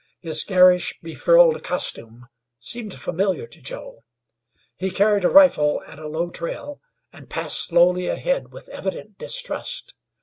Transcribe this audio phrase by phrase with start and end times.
[0.21, 2.25] His garish, befrilled costume
[2.59, 4.03] seemed familiar to Joe.
[4.75, 6.81] He carried a rifle at a low trail,
[7.13, 9.93] and passed slowly ahead with evident distrust.